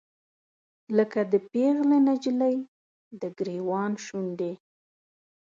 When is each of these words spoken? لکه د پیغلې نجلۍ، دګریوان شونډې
لکه 0.97 1.19
د 1.31 1.33
پیغلې 1.51 1.99
نجلۍ، 2.07 2.57
دګریوان 3.21 3.91
شونډې 4.05 4.53